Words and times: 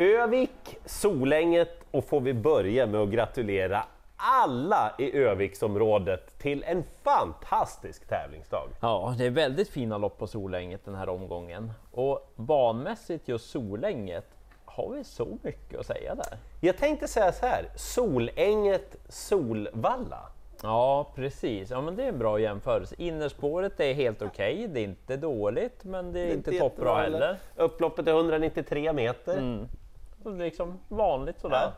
Övik, 0.00 0.78
Solänget 0.84 1.84
och 1.90 2.04
får 2.04 2.20
vi 2.20 2.34
börja 2.34 2.86
med 2.86 3.00
att 3.00 3.08
gratulera 3.08 3.84
alla 4.16 4.94
i 4.98 5.16
Öviksområdet 5.16 6.38
till 6.38 6.64
en 6.66 6.84
fantastisk 7.04 8.08
tävlingsdag. 8.08 8.68
Ja, 8.80 9.14
det 9.18 9.26
är 9.26 9.30
väldigt 9.30 9.68
fina 9.68 9.98
lopp 9.98 10.18
på 10.18 10.26
Solänget 10.26 10.84
den 10.84 10.94
här 10.94 11.08
omgången. 11.08 11.72
Och 11.90 12.32
banmässigt 12.36 13.28
just 13.28 13.50
Solänget, 13.50 14.26
har 14.64 14.90
vi 14.90 15.04
så 15.04 15.38
mycket 15.42 15.80
att 15.80 15.86
säga 15.86 16.14
där? 16.14 16.38
Jag 16.60 16.76
tänkte 16.76 17.08
säga 17.08 17.32
så 17.32 17.46
här, 17.46 17.64
Solänget, 17.76 18.96
Solvalla. 19.08 20.28
Ja, 20.62 21.12
precis. 21.14 21.70
Ja, 21.70 21.80
men 21.80 21.96
det 21.96 22.04
är 22.04 22.08
en 22.08 22.18
bra 22.18 22.40
jämförelse. 22.40 22.94
Innerspåret 22.98 23.80
är 23.80 23.94
helt 23.94 24.22
okej, 24.22 24.54
okay. 24.54 24.66
det 24.66 24.80
är 24.80 24.84
inte 24.84 25.16
dåligt, 25.16 25.84
men 25.84 26.12
det 26.12 26.20
är, 26.20 26.24
det 26.24 26.32
är 26.32 26.36
inte 26.36 26.58
toppbra 26.58 26.94
heller. 26.94 27.36
Upploppet 27.56 28.08
är 28.08 28.12
193 28.12 28.92
meter. 28.92 29.38
Mm. 29.38 29.68
Liksom 30.24 30.78
vanligt 30.88 31.40
sådär. 31.40 31.62
Ja. 31.62 31.72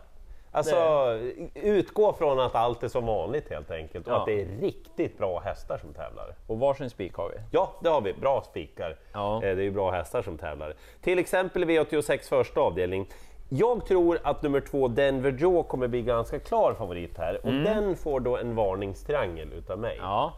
Alltså, 0.55 0.75
det... 0.75 1.61
utgå 1.61 2.13
från 2.13 2.41
att 2.41 2.55
allt 2.55 2.83
är 2.83 2.89
som 2.89 3.07
vanligt 3.07 3.51
helt 3.51 3.71
enkelt 3.71 4.07
och 4.07 4.13
ja. 4.13 4.21
att 4.21 4.27
det 4.27 4.43
är 4.43 4.47
riktigt 4.47 5.19
bra 5.19 5.41
hästar 5.41 5.79
som 5.79 5.95
tävlar. 5.95 6.35
Och 6.47 6.59
varsin 6.59 6.91
spik 6.91 7.15
har 7.15 7.29
vi. 7.29 7.37
Ja, 7.51 7.73
det 7.81 7.89
har 7.89 8.01
vi. 8.01 8.13
Bra 8.13 8.43
spikar. 8.51 8.97
Ja. 9.13 9.35
Eh, 9.37 9.41
det 9.41 9.49
är 9.49 9.57
ju 9.57 9.71
bra 9.71 9.91
hästar 9.91 10.23
som 10.23 10.39
tävlar. 10.39 10.75
Till 11.01 11.19
exempel 11.19 11.65
V86 11.65 12.29
första 12.29 12.61
avdelning. 12.61 13.09
Jag 13.49 13.87
tror 13.87 14.19
att 14.23 14.43
nummer 14.43 14.61
två, 14.61 14.89
Denver 14.89 15.33
Joe, 15.33 15.63
kommer 15.63 15.89
bli 15.89 16.03
ganska 16.03 16.39
klar 16.39 16.75
favorit 16.75 17.19
här 17.19 17.41
och 17.43 17.53
mm. 17.53 17.65
den 17.65 17.97
får 17.97 18.21
då 18.21 18.37
en 18.37 18.55
varningstriangel 18.55 19.53
utav 19.53 19.79
mig. 19.79 19.99
Ja. 20.01 20.33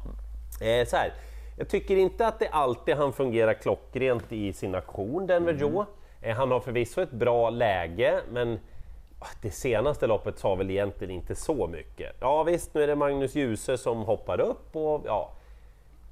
Eh, 0.61 0.87
så 0.87 0.97
här. 0.97 1.13
Jag 1.59 1.69
tycker 1.69 1.97
inte 1.97 2.27
att 2.27 2.39
det 2.39 2.49
alltid 2.49 2.95
han 2.95 3.13
fungerar 3.13 3.55
klockrent 3.55 4.33
i 4.33 4.53
sin 4.53 4.75
aktion, 4.75 5.27
Denver 5.27 5.53
mm. 5.53 5.61
Joe. 5.63 5.87
Eh, 6.25 6.37
han 6.37 6.51
har 6.51 6.61
förvisso 6.61 7.01
ett 7.01 7.11
bra 7.11 7.51
läge, 7.51 8.21
men 8.31 8.61
ah, 9.19 9.27
det 9.43 9.51
senaste 9.51 10.07
loppet 10.07 10.39
sa 10.39 10.55
väl 10.55 10.71
egentligen 10.71 11.15
inte 11.15 11.35
så 11.35 11.67
mycket. 11.67 12.17
Ja 12.21 12.43
visst, 12.43 12.75
nu 12.75 12.83
är 12.83 12.87
det 12.87 12.95
Magnus 12.95 13.35
Djuse 13.35 13.79
som 13.79 14.03
hoppar 14.03 14.41
upp 14.41 14.77
och 14.77 15.03
ja, 15.07 15.33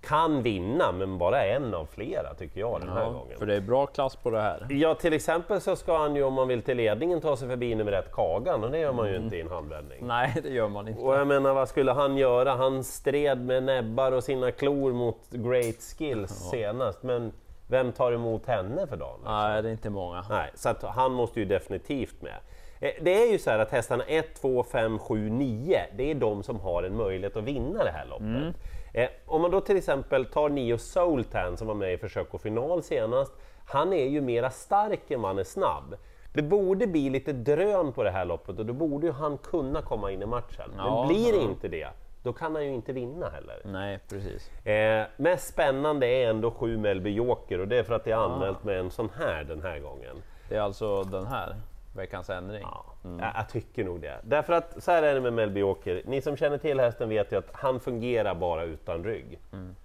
kan 0.00 0.42
vinna, 0.42 0.92
men 0.92 1.18
bara 1.18 1.44
en 1.44 1.74
av 1.74 1.86
flera 1.86 2.34
tycker 2.34 2.60
jag 2.60 2.80
den 2.80 2.88
här 2.88 3.02
ja, 3.02 3.10
gången. 3.10 3.38
För 3.38 3.46
det 3.46 3.54
är 3.54 3.60
bra 3.60 3.86
klass 3.86 4.16
på 4.16 4.30
det 4.30 4.40
här. 4.40 4.66
Ja, 4.70 4.94
till 4.94 5.12
exempel 5.12 5.60
så 5.60 5.76
ska 5.76 5.98
han 5.98 6.16
ju 6.16 6.22
om 6.22 6.34
man 6.34 6.48
vill 6.48 6.62
till 6.62 6.76
ledningen 6.76 7.20
ta 7.20 7.36
sig 7.36 7.48
förbi 7.48 7.74
nummer 7.74 7.92
ett 7.92 8.12
Kagan 8.12 8.64
och 8.64 8.70
det 8.70 8.78
gör 8.78 8.92
man 8.92 9.06
ju 9.06 9.12
mm. 9.12 9.24
inte 9.24 9.36
i 9.36 9.40
en 9.40 9.48
handvändning. 9.48 9.98
Nej, 10.06 10.34
det 10.42 10.48
gör 10.48 10.68
man 10.68 10.88
inte. 10.88 11.00
Och 11.00 11.14
jag 11.14 11.26
menar, 11.26 11.54
vad 11.54 11.68
skulle 11.68 11.92
han 11.92 12.16
göra? 12.16 12.54
Han 12.54 12.84
stred 12.84 13.40
med 13.40 13.62
näbbar 13.62 14.12
och 14.12 14.24
sina 14.24 14.50
klor 14.50 14.92
mot 14.92 15.30
Great 15.30 15.82
Skills 15.98 16.40
ja. 16.44 16.50
senast, 16.50 17.02
men 17.02 17.32
vem 17.66 17.92
tar 17.92 18.12
emot 18.12 18.46
henne 18.46 18.86
för 18.86 18.96
dagen? 18.96 19.18
Liksom? 19.18 19.34
Nej, 19.34 19.62
det 19.62 19.68
är 19.68 19.72
inte 19.72 19.90
många. 19.90 20.24
Nej, 20.30 20.50
så 20.54 20.68
att 20.68 20.82
han 20.82 21.12
måste 21.12 21.40
ju 21.40 21.46
definitivt 21.46 22.22
med. 22.22 22.36
Eh, 22.80 22.90
det 23.02 23.22
är 23.22 23.32
ju 23.32 23.38
så 23.38 23.50
här 23.50 23.58
att 23.58 23.70
hästarna 23.70 24.04
1, 24.04 24.34
2, 24.40 24.62
5, 24.62 24.98
7, 24.98 25.30
9, 25.30 25.82
det 25.96 26.10
är 26.10 26.14
de 26.14 26.42
som 26.42 26.60
har 26.60 26.82
en 26.82 26.96
möjlighet 26.96 27.36
att 27.36 27.44
vinna 27.44 27.84
det 27.84 27.90
här 27.90 28.06
loppet. 28.06 28.26
Mm. 28.26 28.52
Eh, 28.94 29.08
om 29.26 29.42
man 29.42 29.50
då 29.50 29.60
till 29.60 29.76
exempel 29.76 30.24
tar 30.24 30.48
Nio 30.48 30.78
Soultan 30.78 31.56
som 31.56 31.66
var 31.66 31.74
med 31.74 31.92
i 31.92 31.98
försök 31.98 32.34
och 32.34 32.40
final 32.40 32.82
senast, 32.82 33.32
han 33.66 33.92
är 33.92 34.06
ju 34.06 34.20
mera 34.20 34.50
stark 34.50 35.10
än 35.10 35.20
man 35.20 35.38
är 35.38 35.44
snabb. 35.44 35.96
Det 36.34 36.42
borde 36.42 36.86
bli 36.86 37.10
lite 37.10 37.32
drön 37.32 37.92
på 37.92 38.02
det 38.02 38.10
här 38.10 38.24
loppet 38.24 38.58
och 38.58 38.66
då 38.66 38.72
borde 38.72 39.06
ju 39.06 39.12
han 39.12 39.38
kunna 39.38 39.82
komma 39.82 40.10
in 40.10 40.22
i 40.22 40.26
matchen. 40.26 40.70
Ja, 40.76 40.98
Men 40.98 41.08
blir 41.08 41.32
det 41.32 41.38
ja. 41.38 41.50
inte 41.50 41.68
det, 41.68 41.88
då 42.22 42.32
kan 42.32 42.54
han 42.54 42.64
ju 42.64 42.70
inte 42.70 42.92
vinna 42.92 43.28
heller. 43.28 43.60
Nej, 43.64 43.98
precis. 44.08 44.66
Eh, 44.66 45.06
mest 45.16 45.48
spännande 45.48 46.06
är 46.06 46.30
ändå 46.30 46.50
7 46.50 46.78
Melby 46.78 47.10
Joker 47.10 47.58
och 47.58 47.68
det 47.68 47.76
är 47.76 47.82
för 47.82 47.94
att 47.94 48.04
det 48.04 48.10
är 48.10 48.16
anmält 48.16 48.58
ja. 48.60 48.66
med 48.66 48.80
en 48.80 48.90
sån 48.90 49.10
här 49.18 49.44
den 49.44 49.62
här 49.62 49.78
gången. 49.78 50.16
Det 50.48 50.56
är 50.56 50.60
alltså 50.60 51.02
den 51.02 51.26
här? 51.26 51.56
Veckans 51.96 52.30
ändring? 52.30 52.62
Ja, 52.62 52.84
mm. 53.04 53.18
jag, 53.18 53.32
jag, 53.34 53.48
tycker 53.48 53.84
nog 53.84 54.00
det. 54.00 54.20
Därför 54.22 54.52
att 54.52 54.82
så 54.82 54.90
här 54.90 55.02
är 55.02 55.14
det 55.14 55.20
med 55.20 55.32
Melby 55.32 55.62
Åker. 55.62 56.02
Ni 56.04 56.20
som 56.20 56.36
känner 56.36 56.58
till 56.58 56.80
hästen 56.80 57.08
vet 57.08 57.32
ju 57.32 57.38
att 57.38 57.50
han 57.52 57.80
fungerar 57.80 58.34
bara 58.34 58.64
utan 58.64 59.04
rygg. 59.04 59.40
Mm. 59.52 59.76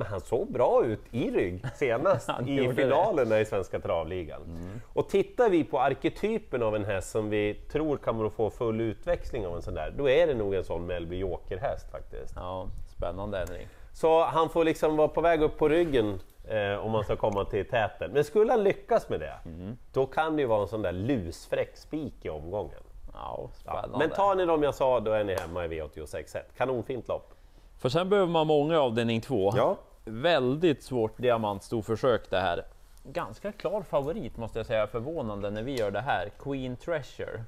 Men 0.00 0.08
han 0.08 0.20
såg 0.20 0.52
bra 0.52 0.84
ut 0.84 1.00
i 1.10 1.30
rygg 1.30 1.64
senast 1.74 2.30
i 2.46 2.72
finalerna 2.72 3.40
i 3.40 3.44
Svenska 3.44 3.80
travligan. 3.80 4.42
Mm. 4.42 4.80
Och 4.92 5.08
tittar 5.08 5.50
vi 5.50 5.64
på 5.64 5.80
arketypen 5.80 6.62
av 6.62 6.76
en 6.76 6.84
häst 6.84 7.10
som 7.10 7.30
vi 7.30 7.54
tror 7.54 7.96
kommer 7.96 8.24
att 8.24 8.32
få 8.32 8.50
full 8.50 8.80
utväxling 8.80 9.46
av 9.46 9.56
en 9.56 9.62
sån 9.62 9.74
där, 9.74 9.94
då 9.98 10.08
är 10.08 10.26
det 10.26 10.34
nog 10.34 10.54
en 10.54 10.64
sån 10.64 10.86
Melby 10.86 11.16
Joker-häst 11.16 11.90
faktiskt. 11.90 12.32
Ja, 12.36 12.68
spännande 12.96 13.38
ändring. 13.38 13.66
Så 13.92 14.24
han 14.24 14.48
får 14.48 14.64
liksom 14.64 14.96
vara 14.96 15.08
på 15.08 15.20
väg 15.20 15.42
upp 15.42 15.58
på 15.58 15.68
ryggen 15.68 16.20
eh, 16.48 16.84
om 16.84 16.90
man 16.90 17.04
ska 17.04 17.16
komma 17.16 17.44
till 17.44 17.68
täten. 17.68 18.10
Men 18.12 18.24
skulle 18.24 18.52
han 18.52 18.64
lyckas 18.64 19.08
med 19.08 19.20
det, 19.20 19.34
mm. 19.44 19.76
då 19.92 20.06
kan 20.06 20.36
det 20.36 20.42
ju 20.42 20.48
vara 20.48 20.62
en 20.62 20.68
sån 20.68 20.82
där 20.82 20.92
lusfräck 20.92 21.76
spik 21.76 22.24
i 22.24 22.28
omgången. 22.28 22.82
Ja, 23.12 23.50
ja, 23.64 23.86
men 23.98 24.10
tar 24.10 24.34
ni 24.34 24.46
dem 24.46 24.62
jag 24.62 24.74
sa, 24.74 25.00
då 25.00 25.12
är 25.12 25.24
ni 25.24 25.34
hemma 25.34 25.64
i 25.64 25.68
V86 25.68 26.36
1. 26.36 26.56
Kanonfint 26.56 27.08
lopp. 27.08 27.34
För 27.80 27.88
sen 27.88 28.08
behöver 28.08 28.32
man 28.32 28.46
många 28.46 28.80
avdelning 28.80 29.20
2. 29.20 29.52
Ja. 29.56 29.76
Väldigt 30.10 30.82
svårt 30.82 31.18
diamantstorförsök 31.18 32.30
det 32.30 32.40
här. 32.40 32.64
Ganska 33.04 33.52
klar 33.52 33.82
favorit 33.82 34.36
måste 34.36 34.58
jag 34.58 34.66
säga, 34.66 34.86
förvånande 34.86 35.50
när 35.50 35.62
vi 35.62 35.76
gör 35.78 35.90
det 35.90 36.00
här. 36.00 36.30
Queen 36.38 36.76
Treasure 36.76 37.44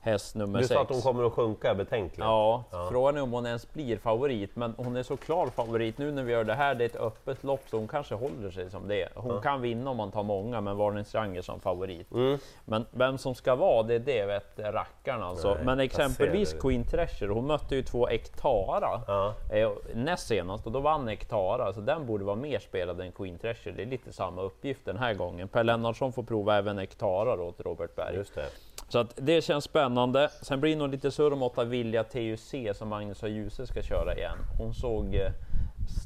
häst 0.00 0.34
nummer 0.34 0.58
6. 0.58 0.68
Du 0.68 0.74
sa 0.74 0.82
att 0.82 0.88
hon 0.88 1.00
kommer 1.00 1.24
att 1.24 1.32
sjunka 1.32 1.74
betänkligt. 1.74 2.18
Ja, 2.18 2.64
ja, 2.70 2.88
frågan 2.90 3.16
är 3.16 3.22
om 3.22 3.32
hon 3.32 3.46
ens 3.46 3.72
blir 3.72 3.96
favorit, 3.96 4.56
men 4.56 4.74
hon 4.76 4.96
är 4.96 5.02
så 5.02 5.16
klar 5.16 5.46
favorit 5.46 5.98
nu 5.98 6.12
när 6.12 6.22
vi 6.22 6.32
gör 6.32 6.44
det 6.44 6.54
här. 6.54 6.74
Det 6.74 6.84
är 6.84 6.88
ett 6.88 6.96
öppet 6.96 7.44
lopp, 7.44 7.60
så 7.70 7.76
hon 7.76 7.88
kanske 7.88 8.14
håller 8.14 8.50
sig 8.50 8.70
som 8.70 8.88
det. 8.88 9.08
Hon 9.14 9.34
ja. 9.34 9.40
kan 9.40 9.60
vinna 9.60 9.90
om 9.90 9.96
man 9.96 10.10
tar 10.10 10.22
många, 10.22 10.60
men 10.60 10.76
Varningsranger 10.76 11.42
som 11.42 11.60
favorit. 11.60 12.12
Mm. 12.12 12.38
Men 12.64 12.86
vem 12.90 13.18
som 13.18 13.34
ska 13.34 13.54
vara, 13.54 13.82
det, 13.82 13.98
det 13.98 14.26
vet 14.26 14.58
rackarna 14.58 15.24
alltså. 15.24 15.54
Nej, 15.54 15.64
men 15.64 15.80
exempelvis 15.80 16.52
Queen 16.52 16.84
Treasure, 16.84 17.32
hon 17.32 17.46
mötte 17.46 17.76
ju 17.76 17.82
två 17.82 18.08
Ektara 18.08 19.00
ja. 19.06 19.34
eh, 19.50 19.70
näst 19.94 20.26
senast 20.26 20.66
och 20.66 20.72
då 20.72 20.80
vann 20.80 21.08
Ektara, 21.08 21.72
så 21.72 21.80
den 21.80 22.06
borde 22.06 22.24
vara 22.24 22.36
mer 22.36 22.58
spelad 22.58 23.00
än 23.00 23.12
Queen 23.12 23.38
Treasure. 23.38 23.74
Det 23.76 23.82
är 23.82 23.86
lite 23.86 24.12
samma 24.12 24.42
uppgift 24.42 24.84
den 24.84 24.98
här 24.98 25.14
gången. 25.14 25.48
Per 25.48 25.64
Lennartsson 25.64 26.12
får 26.12 26.22
prova 26.22 26.56
även 26.56 26.78
Ektara 26.78 27.36
då 27.36 27.52
till 27.52 27.64
Robert 27.64 27.96
Berg. 27.96 28.16
Just 28.16 28.34
det. 28.34 28.46
Så 28.90 28.98
att 28.98 29.12
det 29.16 29.44
känns 29.44 29.64
spännande. 29.64 30.30
Sen 30.42 30.60
blir 30.60 30.70
det 30.70 30.78
nog 30.78 30.90
lite 30.90 31.10
surr 31.10 31.32
om 31.32 31.42
åtta 31.42 31.64
Vilja 31.64 32.04
TUC 32.04 32.54
som 32.74 32.88
Magnus 32.88 33.22
och 33.22 33.28
Djuse 33.28 33.66
ska 33.66 33.82
köra 33.82 34.14
igen. 34.14 34.38
Hon 34.58 34.74
såg 34.74 35.14
eh, 35.14 35.32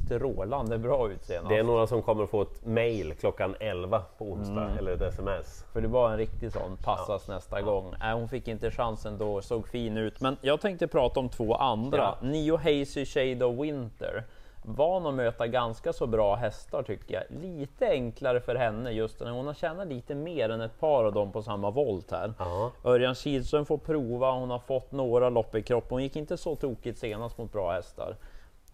strålande 0.04 0.78
bra 0.78 1.10
ut 1.10 1.24
senast. 1.24 1.48
Det 1.48 1.58
är 1.58 1.62
några 1.62 1.86
som 1.86 2.02
kommer 2.02 2.26
få 2.26 2.42
ett 2.42 2.66
mail 2.66 3.14
klockan 3.20 3.54
11 3.60 4.02
på 4.18 4.24
onsdag, 4.24 4.64
mm. 4.64 4.78
eller 4.78 4.92
ett 4.92 5.02
sms. 5.02 5.64
För 5.72 5.80
det 5.80 5.88
var 5.88 6.10
en 6.10 6.16
riktig 6.16 6.52
sån, 6.52 6.76
passas 6.76 7.24
ja. 7.28 7.34
nästa 7.34 7.60
ja. 7.60 7.66
gång. 7.66 7.94
Äh, 8.02 8.18
hon 8.18 8.28
fick 8.28 8.48
inte 8.48 8.70
chansen 8.70 9.18
då, 9.18 9.42
såg 9.42 9.68
fin 9.68 9.96
ut. 9.96 10.20
Men 10.20 10.36
jag 10.40 10.60
tänkte 10.60 10.86
prata 10.86 11.20
om 11.20 11.28
två 11.28 11.54
andra. 11.54 11.98
Ja. 11.98 12.18
Nio 12.22 12.56
Hazy 12.56 13.06
Shade 13.06 13.44
of 13.44 13.58
Winter 13.60 14.24
van 14.64 15.06
att 15.06 15.14
möta 15.14 15.46
ganska 15.46 15.92
så 15.92 16.06
bra 16.06 16.34
hästar 16.34 16.82
tycker 16.82 17.14
jag. 17.14 17.42
Lite 17.42 17.86
enklare 17.86 18.40
för 18.40 18.54
henne 18.54 18.90
just 18.90 19.20
när 19.20 19.30
hon 19.30 19.46
har 19.46 19.54
tjänat 19.54 19.88
lite 19.88 20.14
mer 20.14 20.48
än 20.48 20.60
ett 20.60 20.80
par 20.80 21.04
av 21.04 21.12
dem 21.12 21.32
på 21.32 21.42
samma 21.42 21.70
volt 21.70 22.10
här. 22.10 22.34
Ja. 22.38 22.70
Örjan 22.84 23.14
Kihlström 23.14 23.66
får 23.66 23.78
prova, 23.78 24.32
hon 24.32 24.50
har 24.50 24.58
fått 24.58 24.92
några 24.92 25.30
lopp 25.30 25.54
i 25.54 25.62
kroppen. 25.62 25.90
Hon 25.90 26.02
gick 26.02 26.16
inte 26.16 26.36
så 26.36 26.56
tokigt 26.56 26.98
senast 26.98 27.38
mot 27.38 27.52
bra 27.52 27.72
hästar. 27.72 28.16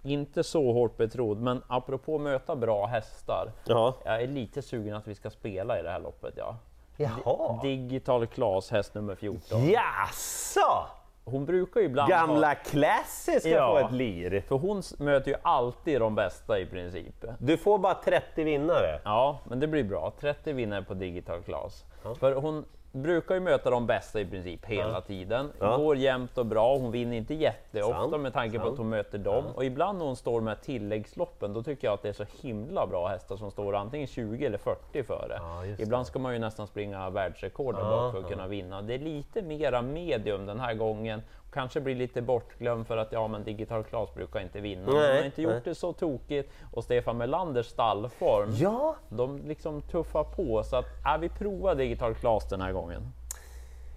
Inte 0.03 0.45
så 0.45 0.73
hårt 0.73 0.97
betrodd, 0.97 1.41
men 1.41 1.63
apropå 1.67 2.19
möta 2.19 2.57
bra 2.57 2.87
hästar. 2.87 3.53
Ja. 3.65 3.95
Jag 4.05 4.23
är 4.23 4.27
lite 4.27 4.63
sugen 4.63 4.97
att 4.97 5.09
vi 5.09 5.15
ska 5.15 5.31
spela 5.31 5.81
i 5.81 5.83
det 5.83 5.91
här 5.91 6.01
loppet. 6.01 6.35
Ja. 6.37 6.57
Jaha. 6.97 7.63
Digital 7.63 8.27
Class, 8.27 8.71
häst 8.71 8.95
nummer 8.95 9.15
14. 9.15 9.69
Jaså! 9.69 10.87
Hon 11.31 11.47
brukar 11.47 11.81
ju 11.81 11.87
ibland 11.87 12.11
Gamla 12.11 12.49
ha... 12.49 12.55
klassiska 12.55 13.49
ja, 13.49 13.79
få 13.81 13.87
ett 13.87 13.93
lir! 13.93 14.41
För 14.41 14.57
hon 14.57 14.83
möter 14.99 15.31
ju 15.31 15.37
alltid 15.43 16.01
de 16.01 16.15
bästa 16.15 16.59
i 16.59 16.67
princip. 16.67 17.25
Du 17.39 17.57
får 17.57 17.79
bara 17.79 17.95
30 17.95 18.45
vinnare. 18.45 19.01
Ja, 19.05 19.39
men 19.49 19.61
det 19.61 19.67
blir 19.67 19.85
bra. 19.85 20.13
30 20.21 20.53
vinnare 20.53 20.83
på 20.83 20.95
Digital 20.95 21.43
Class. 21.43 21.85
Ja. 22.05 22.15
För 22.15 22.35
hon 22.35 22.65
brukar 22.93 23.35
ju 23.35 23.41
möta 23.41 23.71
de 23.71 23.87
bästa 23.87 24.21
i 24.21 24.27
princip 24.27 24.65
hela 24.65 24.93
ja. 24.93 25.01
tiden. 25.01 25.53
Ja. 25.59 25.77
Går 25.77 25.97
jämnt 25.97 26.39
och 26.39 26.47
bra, 26.47 26.77
hon 26.77 26.91
vinner 26.91 27.17
inte 27.17 27.35
jätteofta 27.35 28.19
med 28.19 28.33
tanke 28.33 28.59
på 28.59 28.69
att 28.69 28.79
hon 28.79 28.89
möter 28.89 29.19
dem. 29.19 29.45
Ja. 29.47 29.53
Och 29.55 29.65
ibland 29.65 29.99
när 29.99 30.05
hon 30.05 30.17
står 30.17 30.41
med 30.41 30.63
tilläggsloppen, 30.63 31.53
då 31.53 31.63
tycker 31.63 31.87
jag 31.87 31.95
att 31.95 32.03
det 32.03 32.09
är 32.09 32.13
så 32.13 32.27
himla 32.43 32.87
bra 32.87 33.09
hästar 33.09 33.37
som 33.37 33.51
står 33.51 33.77
antingen 33.77 34.07
20 34.07 34.47
eller 34.47 34.59
40 34.59 35.03
före. 35.03 35.41
ibland 35.79 36.07
ska 36.07 36.19
man 36.19 36.33
ju 36.33 36.39
nästan 36.39 36.67
springa 36.67 37.11
världsrekord 37.11 37.75
där 37.75 37.83
bak 37.83 38.13
för 38.13 38.19
att 38.19 38.29
kunna 38.29 38.47
vinna. 38.47 38.83
Det 38.83 38.95
är 38.95 38.99
lite 38.99 39.43
mera 39.43 39.83
medium 39.83 40.47
den 40.47 40.61
här 40.61 40.75
gången. 40.75 41.23
Kanske 41.53 41.81
blir 41.81 41.95
lite 41.95 42.23
bortglömd 42.23 42.87
för 42.87 42.97
att 42.97 43.13
ja, 43.13 43.29
men 43.29 43.45
Digital 43.45 43.85
Class 43.85 44.15
brukar 44.15 44.41
inte 44.41 44.61
vinna. 44.61 44.93
Nej, 44.93 45.09
hon 45.09 45.17
har 45.17 45.25
inte 45.25 45.43
gjort 45.43 45.53
nej. 45.53 45.61
det 45.65 45.75
så 45.75 45.93
tokigt 45.93 46.53
och 46.73 46.85
Stefan 46.85 47.19
Melanders 47.19 47.67
stallform, 47.67 48.51
ja. 48.53 48.97
de 49.09 49.39
liksom 49.39 49.83
tuffar 49.83 50.25
på 50.25 50.63
så 50.63 50.77
att 50.77 50.87
ja, 51.05 51.19
vi 51.21 51.29
provar 51.29 51.75
Digital 51.75 52.15
Class 52.15 52.49
den 52.49 52.61
här 52.61 52.73
gången. 52.73 53.13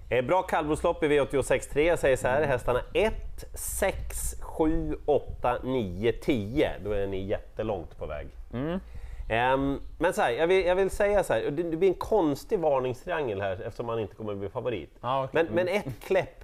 Eh, 0.09 0.25
bra 0.25 0.41
kallblodslopp 0.41 1.03
i 1.03 1.07
V86 1.07 1.73
3, 1.73 1.87
jag 1.87 1.99
säger 1.99 2.17
så 2.17 2.27
här, 2.27 2.37
mm. 2.37 2.49
hästarna 2.49 2.81
1, 2.93 3.13
6, 3.53 4.35
7, 4.41 4.95
8, 5.05 5.57
9, 5.63 6.11
10. 6.11 6.71
Då 6.83 6.91
är 6.91 7.07
ni 7.07 7.25
jättelångt 7.25 7.97
på 7.97 8.05
väg. 8.05 8.27
Mm. 8.53 8.79
Um, 9.29 9.81
men 9.97 10.13
så 10.13 10.21
här, 10.21 10.31
jag, 10.31 10.47
vill, 10.47 10.65
jag 10.65 10.75
vill 10.75 10.89
säga 10.89 11.23
så 11.23 11.33
här, 11.33 11.41
det, 11.41 11.63
det 11.63 11.77
blir 11.77 11.89
en 11.89 11.95
konstig 11.95 12.59
varningstriangel 12.59 13.41
här 13.41 13.61
eftersom 13.61 13.85
man 13.85 13.99
inte 13.99 14.15
kommer 14.15 14.31
att 14.31 14.37
bli 14.37 14.49
favorit. 14.49 14.89
Ah, 15.01 15.23
okay. 15.23 15.43
men, 15.43 15.55
men 15.55 15.67
ett 15.67 15.99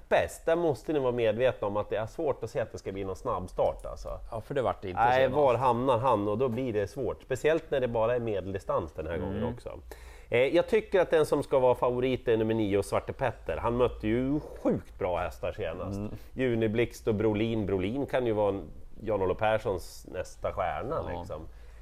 kläppbäst, 0.09 0.45
där 0.45 0.55
måste 0.55 0.93
ni 0.93 0.99
vara 0.99 1.11
medvetna 1.11 1.67
om 1.67 1.77
att 1.77 1.89
det 1.89 1.95
är 1.95 2.05
svårt 2.05 2.43
att 2.43 2.49
se 2.49 2.59
att 2.59 2.71
det 2.71 2.77
ska 2.77 2.91
bli 2.91 3.03
någon 3.03 3.15
snabbstart. 3.15 3.85
Alltså. 3.85 4.19
Ja, 4.31 4.41
för 4.41 4.53
det 4.53 4.61
vart 4.61 4.81
det 4.81 4.89
inte 4.89 5.01
Nej, 5.01 5.27
var 5.27 5.55
hamnar 5.55 5.97
han? 5.97 6.27
Och 6.27 6.37
då 6.37 6.49
blir 6.49 6.73
det 6.73 6.87
svårt. 6.87 7.21
Speciellt 7.21 7.71
när 7.71 7.79
det 7.79 7.87
bara 7.87 8.15
är 8.15 8.19
medeldistans 8.19 8.91
den 8.93 9.07
här 9.07 9.15
mm. 9.15 9.27
gången 9.27 9.53
också. 9.53 9.79
Eh, 10.29 10.55
jag 10.55 10.67
tycker 10.67 10.99
att 10.99 11.11
den 11.11 11.25
som 11.25 11.43
ska 11.43 11.59
vara 11.59 11.75
favorit 11.75 12.27
är 12.27 12.37
nummer 12.37 12.53
9, 12.53 12.83
Svarte 12.83 13.13
Petter. 13.13 13.57
Han 13.57 13.77
mötte 13.77 14.07
ju 14.07 14.39
sjukt 14.63 14.99
bra 14.99 15.17
hästar 15.17 15.51
senast. 15.51 15.97
Mm. 15.97 16.11
Juniblixt 16.33 17.07
och 17.07 17.15
Brolin. 17.15 17.65
Brolin 17.65 18.05
kan 18.05 18.25
ju 18.25 18.33
vara 18.33 18.61
Jan-Olof 19.01 19.37
Perssons 19.37 20.07
nästa 20.11 20.53
stjärna. 20.53 20.95
Ja. 21.07 21.19
Liksom. 21.19 21.41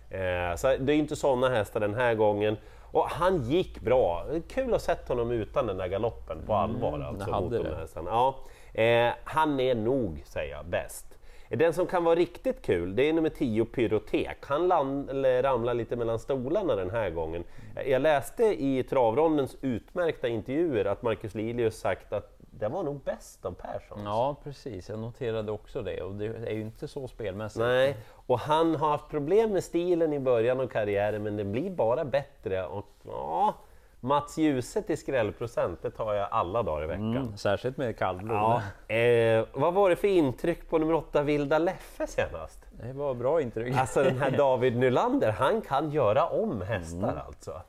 Eh, 0.10 0.56
så 0.56 0.68
det 0.80 0.94
är 0.94 0.98
inte 0.98 1.16
sådana 1.16 1.50
hästar 1.50 1.80
den 1.80 1.94
här 1.94 2.16
gången. 2.16 2.58
Och 2.98 3.10
han 3.10 3.42
gick 3.44 3.82
bra. 3.82 4.26
Kul 4.48 4.74
att 4.74 4.82
sett 4.82 5.08
honom 5.08 5.32
utan 5.32 5.68
den 5.68 5.78
där 5.78 5.88
galoppen 5.88 6.38
på 6.46 6.54
mm, 6.54 6.64
allvar. 6.64 6.96
Mm, 6.96 7.08
alltså, 7.08 7.42
mot 7.42 7.52
de 7.52 8.06
ja. 8.06 8.36
Eh, 8.82 9.14
han 9.24 9.60
är 9.60 9.76
nog, 9.76 10.22
säger 10.26 10.56
jag, 10.56 10.66
bäst. 10.66 11.06
Den 11.50 11.74
som 11.74 11.88
kan 11.88 12.04
vara 12.04 12.16
riktigt 12.16 12.62
kul, 12.62 12.96
det 12.96 13.10
är 13.10 13.14
nummer 13.14 13.30
10, 13.30 13.66
Pyrotek. 13.66 14.38
Han 14.42 14.68
land, 14.68 15.10
ramlar 15.26 15.74
lite 15.74 15.96
mellan 15.96 16.20
stolarna 16.20 16.76
den 16.76 16.90
här 16.90 17.10
gången. 17.10 17.44
Jag 17.86 18.02
läste 18.02 18.44
i 18.44 18.84
travrondens 18.84 19.58
utmärkta 19.62 20.28
intervjuer 20.28 20.86
att 20.86 21.02
Marcus 21.02 21.36
Lilius 21.36 21.80
sagt 21.80 22.14
att 22.14 22.37
den 22.60 22.72
var 22.72 22.84
nog 22.84 23.04
bäst 23.04 23.46
av 23.46 23.52
Persson. 23.52 24.00
Ja, 24.04 24.36
precis. 24.44 24.90
Jag 24.90 25.00
noterade 25.00 25.52
också 25.52 25.82
det 25.82 26.02
och 26.02 26.16
det 26.16 26.26
är 26.26 26.54
ju 26.54 26.62
inte 26.62 26.88
så 26.88 27.08
spelmässigt. 27.08 27.60
Nej, 27.60 27.98
och 28.26 28.40
han 28.40 28.76
har 28.76 28.90
haft 28.90 29.10
problem 29.10 29.52
med 29.52 29.64
stilen 29.64 30.14
i 30.14 30.20
början 30.20 30.60
av 30.60 30.68
karriären, 30.68 31.24
men 31.24 31.38
det 31.38 31.44
blir 31.44 31.70
bara 31.70 32.06
bättre. 32.06 32.66
Och, 32.66 32.86
ja, 33.06 33.54
Mats 34.00 34.38
Djuse 34.38 34.82
till 34.82 34.98
skrällprocent, 34.98 35.82
det 35.82 35.92
tar 35.92 36.14
jag 36.14 36.28
alla 36.32 36.64
dagar 36.64 36.84
i 36.84 36.88
veckan. 36.88 37.18
Mm, 37.18 37.38
särskilt 37.38 37.78
med 37.78 37.98
kallblod. 37.98 38.38
Ja, 38.38 38.96
eh, 38.96 39.46
vad 39.54 39.74
var 39.74 39.90
det 39.90 39.96
för 39.96 40.08
intryck 40.08 40.70
på 40.70 40.78
nummer 40.78 40.94
8, 40.94 41.24
Vilda 41.24 41.58
Leffe 41.58 42.08
senast? 42.08 42.60
Det 42.72 42.94
var 42.94 43.14
bra 43.14 43.42
intryck. 43.42 43.76
Alltså 43.78 44.04
den 44.04 44.18
här 44.18 44.32
David 44.38 44.78
Nylander, 44.78 45.32
han 45.32 45.62
kan 45.62 45.92
göra 45.92 46.28
om 46.28 46.62
hästar 46.62 46.98
mm. 46.98 47.20
alltså. 47.28 47.62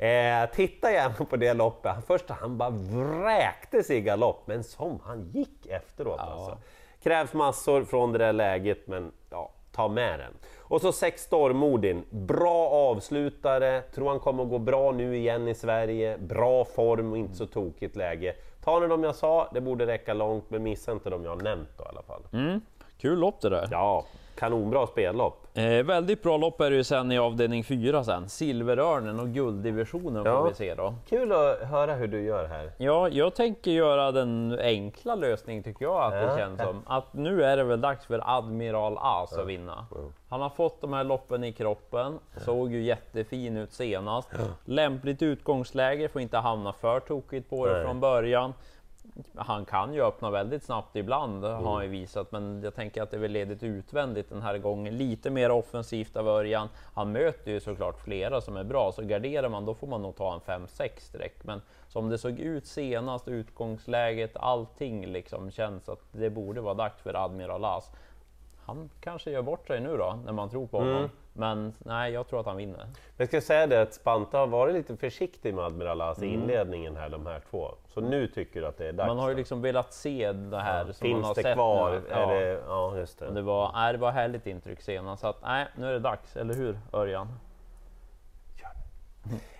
Eh, 0.00 0.50
titta 0.52 0.92
gärna 0.92 1.24
på 1.24 1.36
det 1.36 1.54
loppet. 1.54 1.92
Först 2.06 2.30
han 2.30 2.58
bara 2.58 2.70
vräkte 2.70 3.82
sig 3.82 3.96
i 3.96 4.00
galopp, 4.00 4.46
men 4.46 4.64
som 4.64 5.00
han 5.04 5.30
gick 5.32 5.66
efteråt. 5.66 6.16
Ja. 6.18 6.32
Alltså. 6.32 6.58
Krävs 7.02 7.32
massor 7.32 7.84
från 7.84 8.12
det 8.12 8.18
där 8.18 8.32
läget, 8.32 8.86
men 8.86 9.12
ja, 9.30 9.50
ta 9.72 9.88
med 9.88 10.18
den. 10.18 10.32
Och 10.58 10.80
så 10.80 10.92
sex 10.92 11.22
Stormodin, 11.22 12.04
bra 12.10 12.68
avslutare, 12.68 13.82
tror 13.82 14.08
han 14.08 14.20
kommer 14.20 14.42
att 14.42 14.48
gå 14.50 14.58
bra 14.58 14.92
nu 14.92 15.16
igen 15.16 15.48
i 15.48 15.54
Sverige, 15.54 16.18
bra 16.18 16.64
form 16.64 17.12
och 17.12 17.18
inte 17.18 17.34
så 17.34 17.46
tokigt 17.46 17.96
läge. 17.96 18.34
Ta 18.64 18.80
nu 18.80 18.88
de 18.88 19.04
jag 19.04 19.14
sa, 19.14 19.50
det 19.54 19.60
borde 19.60 19.86
räcka 19.86 20.14
långt, 20.14 20.50
men 20.50 20.62
missa 20.62 20.92
inte 20.92 21.10
de 21.10 21.24
jag 21.24 21.30
har 21.30 21.42
nämnt 21.42 21.70
då 21.78 21.84
i 21.84 21.88
alla 21.88 22.02
fall. 22.02 22.22
Mm. 22.32 22.60
Kul 23.00 23.18
lopp 23.18 23.40
det 23.40 23.48
där! 23.48 23.68
Ja, 23.70 24.04
kanonbra 24.34 24.86
spellopp. 24.86 25.46
Eh, 25.54 25.64
väldigt 25.64 26.22
bra 26.22 26.36
lopp 26.36 26.60
är 26.60 26.70
det 26.70 26.76
ju 26.76 26.84
sen 26.84 27.12
i 27.12 27.18
avdelning 27.18 27.64
4 27.64 28.04
sen. 28.04 28.28
Silverörnen 28.28 29.20
och 29.20 29.28
gulddivisionen 29.28 30.24
ja. 30.24 30.40
får 30.40 30.48
vi 30.48 30.54
se 30.54 30.74
då. 30.74 30.94
Kul 31.08 31.32
att 31.32 31.58
höra 31.58 31.94
hur 31.94 32.06
du 32.06 32.22
gör 32.22 32.46
här. 32.46 32.72
Ja, 32.78 33.08
jag 33.08 33.34
tänker 33.34 33.70
göra 33.70 34.12
den 34.12 34.58
enkla 34.60 35.14
lösningen 35.14 35.62
tycker 35.62 35.84
jag 35.84 36.04
att 36.04 36.12
det 36.12 36.36
känns 36.36 36.60
som. 36.60 36.82
Att 36.86 37.14
nu 37.14 37.44
är 37.44 37.56
det 37.56 37.64
väl 37.64 37.80
dags 37.80 38.06
för 38.06 38.36
Admiral 38.38 38.98
As 39.00 39.32
att 39.32 39.46
vinna. 39.46 39.86
Han 40.28 40.40
har 40.40 40.50
fått 40.50 40.80
de 40.80 40.92
här 40.92 41.04
loppen 41.04 41.44
i 41.44 41.52
kroppen, 41.52 42.18
såg 42.36 42.72
ju 42.72 42.82
jättefin 42.82 43.56
ut 43.56 43.72
senast. 43.72 44.28
Lämpligt 44.64 45.22
utgångsläge, 45.22 46.08
får 46.08 46.22
inte 46.22 46.38
hamna 46.38 46.72
för 46.72 47.00
tokigt 47.00 47.50
på 47.50 47.66
det 47.66 47.72
Nej. 47.72 47.84
från 47.84 48.00
början 48.00 48.52
han 49.34 49.64
kan 49.64 49.94
ju 49.94 50.02
öppna 50.02 50.30
väldigt 50.30 50.64
snabbt 50.64 50.96
ibland, 50.96 51.44
mm. 51.44 51.64
har 51.64 51.74
han 51.74 51.84
ju 51.84 51.90
visat, 51.90 52.32
men 52.32 52.62
jag 52.62 52.74
tänker 52.74 53.02
att 53.02 53.10
det 53.10 53.16
är 53.16 53.20
väl 53.20 53.30
ledigt 53.30 53.62
utvändigt 53.62 54.28
den 54.28 54.42
här 54.42 54.58
gången. 54.58 54.96
Lite 54.96 55.30
mer 55.30 55.50
offensivt 55.50 56.16
av 56.16 56.28
Örjan. 56.28 56.68
Han 56.94 57.12
möter 57.12 57.50
ju 57.50 57.60
såklart 57.60 58.00
flera 58.04 58.40
som 58.40 58.56
är 58.56 58.64
bra, 58.64 58.92
så 58.92 59.02
garderar 59.02 59.48
man 59.48 59.64
då 59.64 59.74
får 59.74 59.86
man 59.86 60.02
nog 60.02 60.16
ta 60.16 60.34
en 60.34 60.66
5-6 60.66 61.12
direkt. 61.12 61.44
Men 61.44 61.62
som 61.88 62.08
det 62.08 62.18
såg 62.18 62.38
ut 62.38 62.66
senast, 62.66 63.28
utgångsläget, 63.28 64.36
allting 64.36 65.06
liksom 65.06 65.50
känns 65.50 65.88
att 65.88 66.00
det 66.12 66.30
borde 66.30 66.60
vara 66.60 66.74
dags 66.74 67.02
för 67.02 67.24
Admiral 67.24 67.64
As 67.64 67.90
han 68.70 68.90
kanske 69.00 69.30
gör 69.30 69.42
bort 69.42 69.66
sig 69.66 69.80
nu 69.80 69.96
då, 69.96 70.18
när 70.24 70.32
man 70.32 70.50
tror 70.50 70.66
på 70.66 70.78
honom. 70.78 70.96
Mm. 70.96 71.10
Men 71.32 71.74
nej, 71.78 72.12
jag 72.12 72.28
tror 72.28 72.40
att 72.40 72.46
han 72.46 72.56
vinner. 72.56 72.86
Jag 73.16 73.28
ska 73.28 73.40
säga 73.40 73.66
det 73.66 73.82
att 73.82 73.94
Spanta 73.94 74.38
har 74.38 74.46
varit 74.46 74.74
lite 74.74 74.96
försiktig 74.96 75.54
med 75.54 75.64
Admiral 75.64 76.00
As 76.00 76.22
i 76.22 76.28
mm. 76.28 76.40
inledningen 76.40 76.96
här, 76.96 77.08
de 77.08 77.26
här 77.26 77.40
två. 77.50 77.74
Så 77.88 78.00
nu 78.00 78.26
tycker 78.26 78.60
du 78.60 78.66
att 78.66 78.78
det 78.78 78.88
är 78.88 78.92
dags? 78.92 79.08
Man 79.08 79.18
har 79.18 79.28
ju 79.28 79.36
liksom 79.36 79.62
velat 79.62 79.92
se 79.92 80.32
det 80.32 80.58
här 80.58 80.78
ja, 80.86 80.92
som 80.92 80.94
Finns 80.94 81.14
man 81.14 81.24
har 81.24 81.34
det 81.34 81.42
sett 81.42 81.54
kvar? 81.54 81.90
Nu. 81.90 82.02
Ja. 82.10 82.16
Är 82.16 82.40
det, 82.40 82.62
ja, 82.66 82.96
just 82.96 83.18
det. 83.18 83.30
Det 83.30 83.42
var, 83.42 83.72
nej, 83.72 83.92
det 83.92 83.98
var 83.98 84.10
härligt 84.10 84.46
intryck 84.46 84.80
senast, 84.80 85.20
så 85.20 85.26
att 85.28 85.42
nej, 85.42 85.66
nu 85.76 85.86
är 85.86 85.92
det 85.92 85.98
dags, 85.98 86.36
eller 86.36 86.54
hur 86.54 86.78
Örjan? 86.92 87.28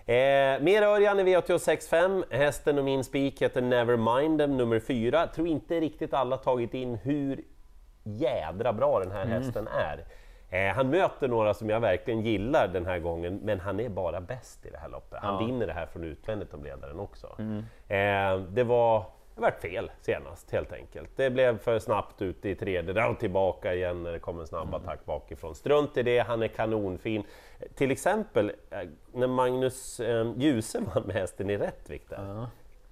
Eh, 0.07 0.61
mer 0.61 0.83
Örjan 0.83 1.21
i 1.21 1.23
V86.5, 1.25 2.25
hästen 2.31 2.79
och 2.79 2.85
min 2.85 3.05
spik 3.05 3.43
heter 3.43 3.63
Nevermind 3.63 4.51
nummer 4.51 4.81
4. 4.81 5.27
Tror 5.27 5.49
inte 5.49 5.81
riktigt 5.81 6.15
alla 6.15 6.37
tagit 6.37 6.75
in 6.75 6.95
hur 6.95 7.41
jädra 8.03 8.73
bra 8.73 9.01
den 9.01 9.11
här 9.11 9.23
mm. 9.23 9.43
hästen 9.43 9.69
är. 9.69 10.05
Eh, 10.51 10.75
han 10.75 10.91
möter 10.91 11.29
några 11.29 11.55
som 11.55 11.71
jag 11.71 11.81
verkligen 11.81 12.21
gillar 12.21 12.69
den 12.69 12.87
här 12.87 12.99
gången, 12.99 13.41
men 13.43 13.61
han 13.61 13.81
är 13.81 13.89
bara 13.89 14.21
bäst 14.21 14.67
i 14.67 14.71
det 14.71 14.79
här 14.79 14.89
loppet. 14.89 15.19
Han 15.23 15.35
ja. 15.35 15.47
vinner 15.47 15.67
det 15.67 15.73
här 15.73 15.87
från 15.87 16.05
utvändigt 16.05 16.55
om 16.55 16.65
ledaren 16.65 17.01
också. 17.01 17.37
Mm. 17.39 17.59
Eh, 17.89 18.47
det 18.49 18.65
var 18.65 19.05
det 19.35 19.41
var 19.41 19.51
fel 19.51 19.91
senast 20.01 20.51
helt 20.51 20.73
enkelt. 20.73 21.11
Det 21.17 21.31
blev 21.31 21.59
för 21.59 21.79
snabbt 21.79 22.23
ut 22.23 22.45
i 22.45 22.55
tredje, 22.55 22.93
där 22.93 23.11
och 23.11 23.19
tillbaka 23.19 23.75
igen 23.75 24.03
när 24.03 24.13
det 24.13 24.19
kom 24.19 24.41
en 24.41 24.47
snabb 24.47 24.69
mm. 24.69 24.75
attack 24.75 25.05
bakifrån. 25.05 25.55
Strunt 25.55 25.97
i 25.97 26.03
det, 26.03 26.19
han 26.19 26.43
är 26.43 26.49
kanonfin. 26.49 27.25
Till 27.75 27.91
exempel 27.91 28.53
eh, 28.71 28.79
när 29.13 29.27
Magnus 29.27 30.01
eh, 30.01 30.33
Djuse 30.37 30.81
vann 30.95 31.03
med 31.03 31.17
hästen 31.17 31.51
i 31.51 31.57
Rättvik 31.57 32.09
där. 32.09 32.25
Ja 32.27 32.47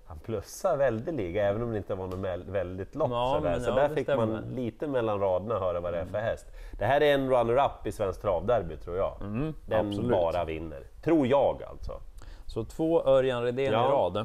han 0.08 0.18
plussar 0.18 0.76
väldeliga 0.76 1.48
även 1.48 1.62
om 1.62 1.70
det 1.70 1.76
inte 1.76 1.94
var 1.94 2.06
något 2.06 2.48
väldigt 2.48 2.94
lopp. 2.94 3.10
Ja, 3.10 3.34
sådär. 3.38 3.60
Så 3.60 3.70
ja, 3.70 3.74
där 3.74 3.88
fick 3.88 4.04
stämmer. 4.04 4.26
man 4.26 4.42
lite 4.54 4.86
mellan 4.86 5.20
raderna 5.20 5.58
höra 5.58 5.80
vad 5.80 5.92
det 5.92 5.98
är 5.98 6.04
för 6.04 6.18
häst. 6.18 6.46
Det 6.78 6.84
här 6.84 7.00
är 7.00 7.14
en 7.14 7.30
runner-up 7.30 7.86
i 7.86 7.92
Svenskt 7.92 8.22
Travderby 8.22 8.76
tror 8.76 8.96
jag. 8.96 9.16
Mm, 9.20 9.54
Den 9.66 9.86
absolut. 9.88 10.10
bara 10.10 10.44
vinner. 10.44 10.82
Tror 11.04 11.26
jag 11.26 11.62
alltså. 11.62 11.92
Så 12.46 12.64
två 12.64 13.02
Örjan 13.02 13.42
Redén 13.42 13.72
ja, 13.72 13.88
i 13.88 13.90
rad. 13.92 14.16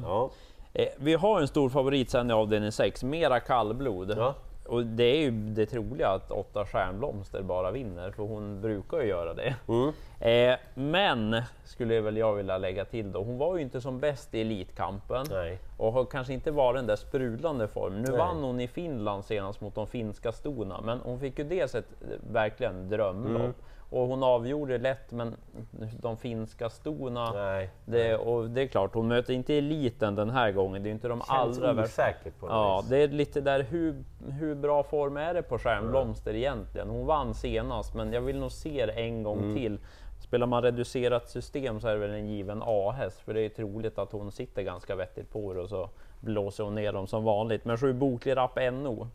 Eh, 0.72 0.86
vi 0.98 1.14
har 1.14 1.40
en 1.40 1.48
stor 1.48 1.68
favorit 1.68 2.10
sen 2.10 2.30
i 2.30 2.32
avdelning 2.32 2.72
6, 2.72 3.04
Mera 3.04 3.40
kallblod. 3.40 4.34
Och 4.66 4.86
det 4.86 5.04
är 5.04 5.20
ju 5.20 5.30
det 5.30 5.66
troliga 5.66 6.08
att 6.08 6.30
åtta 6.30 6.66
stjärnblomster 6.66 7.42
bara 7.42 7.70
vinner, 7.70 8.10
för 8.10 8.22
hon 8.22 8.60
brukar 8.60 9.00
ju 9.00 9.08
göra 9.08 9.34
det. 9.34 9.54
Mm. 9.68 9.92
Eh, 10.20 10.58
men, 10.74 11.42
skulle 11.64 12.00
väl 12.00 12.16
jag 12.16 12.34
vilja 12.34 12.58
lägga 12.58 12.84
till 12.84 13.12
då, 13.12 13.22
hon 13.22 13.38
var 13.38 13.56
ju 13.56 13.62
inte 13.62 13.80
som 13.80 14.00
bäst 14.00 14.34
i 14.34 14.40
Elitkampen 14.40 15.26
Nej. 15.30 15.58
och 15.76 15.92
har 15.92 16.04
kanske 16.04 16.32
inte 16.32 16.50
varit 16.50 16.78
den 16.78 16.86
där 16.86 16.96
sprudlande 16.96 17.68
form. 17.68 18.02
Nu 18.02 18.08
Nej. 18.08 18.18
vann 18.18 18.42
hon 18.42 18.60
i 18.60 18.68
Finland 18.68 19.24
senast 19.24 19.60
mot 19.60 19.74
de 19.74 19.86
finska 19.86 20.32
stona, 20.32 20.80
men 20.80 20.98
hon 20.98 21.20
fick 21.20 21.38
ju 21.38 21.44
dels 21.44 21.74
ett 21.74 21.88
verkligen 22.32 22.88
drömlopp. 22.88 23.42
Mm 23.42 23.54
och 23.94 24.08
hon 24.08 24.22
avgjorde 24.22 24.78
lätt, 24.78 25.12
men 25.12 25.36
de 26.00 26.16
finska 26.16 26.70
stona... 26.70 27.32
Nej, 27.32 27.70
det, 27.84 28.16
och 28.16 28.50
det 28.50 28.62
är 28.62 28.66
klart, 28.66 28.94
hon 28.94 29.08
möter 29.08 29.32
inte 29.32 29.54
eliten 29.54 30.14
den 30.14 30.30
här 30.30 30.52
gången. 30.52 30.82
Det 30.82 30.88
är 30.88 30.90
inte 30.90 31.08
de 31.08 31.20
Känns 31.20 31.60
allra 31.60 31.82
osäkert 31.82 32.40
på 32.40 32.46
Ja, 32.48 32.80
vis. 32.80 32.90
det 32.90 32.96
är 32.96 33.08
lite 33.08 33.40
där 33.40 33.62
hur, 33.62 34.04
hur 34.40 34.54
bra 34.54 34.82
form 34.82 35.16
är 35.16 35.34
det 35.34 35.42
på 35.42 35.58
Stjärnblomster 35.58 36.30
mm. 36.30 36.42
egentligen? 36.42 36.88
Hon 36.88 37.06
vann 37.06 37.34
senast, 37.34 37.94
men 37.94 38.12
jag 38.12 38.20
vill 38.20 38.38
nog 38.38 38.52
se 38.52 38.86
det 38.86 38.92
en 38.92 39.22
gång 39.22 39.38
mm. 39.38 39.56
till. 39.56 39.78
Spelar 40.20 40.46
man 40.46 40.62
reducerat 40.62 41.30
system 41.30 41.80
så 41.80 41.88
är 41.88 41.92
det 41.92 41.98
väl 41.98 42.10
en 42.10 42.28
given 42.28 42.62
A-häst, 42.64 43.20
för 43.20 43.34
det 43.34 43.40
är 43.40 43.48
troligt 43.48 43.98
att 43.98 44.12
hon 44.12 44.32
sitter 44.32 44.62
ganska 44.62 44.96
vettigt 44.96 45.32
på 45.32 45.54
det 45.54 45.60
och 45.60 45.68
så 45.68 45.90
blåser 46.20 46.64
hon 46.64 46.74
ner 46.74 46.92
dem 46.92 47.06
som 47.06 47.24
vanligt. 47.24 47.64
Men 47.64 47.78
sju 47.78 47.92
Boklig 47.92 48.36
Rapp 48.36 48.58
NO 48.72 49.08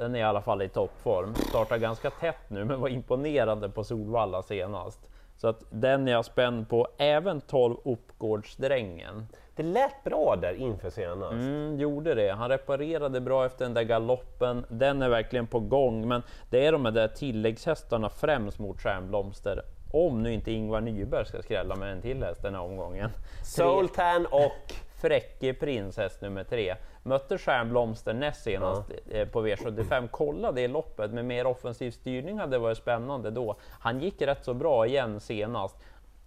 den 0.00 0.14
är 0.14 0.18
i 0.18 0.22
alla 0.22 0.42
fall 0.42 0.62
i 0.62 0.68
toppform. 0.68 1.34
Startar 1.34 1.78
ganska 1.78 2.10
tätt 2.10 2.50
nu, 2.50 2.64
men 2.64 2.80
var 2.80 2.88
imponerande 2.88 3.68
på 3.68 3.84
Solvalla 3.84 4.42
senast. 4.42 5.10
Så 5.36 5.48
att 5.48 5.62
den 5.70 6.08
är 6.08 6.12
jag 6.12 6.24
spänd 6.24 6.68
på, 6.68 6.88
även 6.98 7.40
12 7.40 7.76
Uppgårdsdrängen. 7.84 9.26
Det 9.56 9.62
lät 9.62 10.04
bra 10.04 10.36
där 10.36 10.52
inför 10.52 10.90
senast. 10.90 11.32
Mm, 11.32 11.78
gjorde 11.78 12.14
det. 12.14 12.30
Han 12.30 12.48
reparerade 12.48 13.20
bra 13.20 13.46
efter 13.46 13.64
den 13.64 13.74
där 13.74 13.82
galoppen. 13.82 14.64
Den 14.68 15.02
är 15.02 15.08
verkligen 15.08 15.46
på 15.46 15.60
gång, 15.60 16.08
men 16.08 16.22
det 16.50 16.66
är 16.66 16.72
de 16.72 16.82
där 16.82 17.08
tilläggshästarna 17.08 18.08
främst 18.08 18.58
mot 18.58 18.80
Stjärnblomster. 18.80 19.62
Om 19.92 20.22
nu 20.22 20.32
inte 20.32 20.52
Ingvar 20.52 20.80
Nyberg 20.80 21.26
ska 21.26 21.42
skrälla 21.42 21.76
med 21.76 21.92
en 21.92 22.02
till 22.02 22.22
häst 22.22 22.42
den 22.42 22.54
här 22.54 22.62
omgången. 22.62 23.10
Sultan 23.44 24.26
och 24.26 24.74
Fräcke 25.00 25.54
Prins, 25.54 25.96
häst 25.96 26.20
nummer 26.20 26.44
tre. 26.44 26.76
Mötte 27.02 27.38
Stjärnblomster 27.38 28.14
näst 28.14 28.42
senast 28.42 28.90
ja. 29.04 29.16
Eh, 29.16 29.28
på 29.28 29.46
V75. 29.46 30.08
Kolla 30.10 30.52
det 30.52 30.68
loppet 30.68 31.10
med 31.10 31.24
mer 31.24 31.46
offensiv 31.46 31.90
styrning 31.90 32.38
hade 32.38 32.58
varit 32.58 32.78
spännande 32.78 33.30
då. 33.30 33.56
Han 33.80 34.00
gick 34.00 34.22
rätt 34.22 34.44
så 34.44 34.54
bra 34.54 34.86
igen 34.86 35.20
senast. 35.20 35.76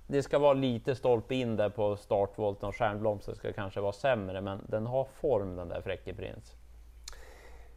det 0.07 0.23
ska 0.23 0.39
vara 0.39 0.53
lite 0.53 0.95
stolpe 0.95 1.35
in 1.35 1.55
där 1.55 1.69
på 1.69 1.97
startvolten 1.97 2.69
och 2.69 2.75
stjärnblomster 2.75 3.33
ska 3.33 3.53
kanske 3.53 3.81
vara 3.81 3.91
sämre, 3.91 4.41
men 4.41 4.65
den 4.67 4.85
har 4.85 5.07
form 5.21 5.55
den 5.55 5.69
där 5.69 5.81
Fräcke 5.81 6.13
Prins. 6.13 6.55